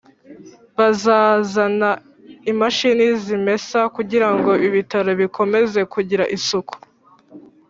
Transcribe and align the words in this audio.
Bazazana 0.77 1.89
imashini 2.51 3.05
zimesa 3.23 3.79
kugira 3.95 4.27
ngo 4.35 4.51
Ibitaro 4.67 5.11
bikomeze 5.21 5.79
kugira 5.93 6.23
isuku 6.37 6.75